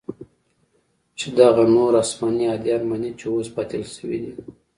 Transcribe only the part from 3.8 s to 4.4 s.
سوي دي.